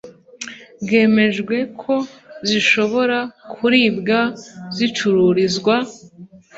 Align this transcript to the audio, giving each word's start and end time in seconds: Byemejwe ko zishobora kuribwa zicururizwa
Byemejwe 0.85 1.57
ko 1.81 1.95
zishobora 2.47 3.17
kuribwa 3.53 4.19
zicururizwa 4.75 5.75